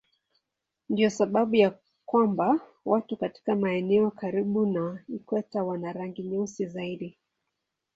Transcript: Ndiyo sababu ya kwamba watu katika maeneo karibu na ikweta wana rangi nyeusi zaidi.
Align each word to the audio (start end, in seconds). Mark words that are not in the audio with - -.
Ndiyo 0.89 1.09
sababu 1.09 1.55
ya 1.55 1.79
kwamba 2.05 2.59
watu 2.85 3.17
katika 3.17 3.55
maeneo 3.55 4.11
karibu 4.11 4.65
na 4.65 5.03
ikweta 5.07 5.63
wana 5.63 5.93
rangi 5.93 6.23
nyeusi 6.23 6.65
zaidi. 6.65 7.17